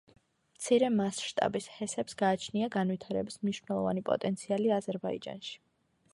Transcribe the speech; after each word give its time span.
მცირე 0.59 0.87
მასშტაბის 0.95 1.67
ჰესებს 1.75 2.17
გააჩნია 2.21 2.71
განვითარების 2.77 3.39
მნიშვნელოვანი 3.45 4.07
პოტენციალი 4.13 4.75
აზერბაიჯანში. 4.81 5.59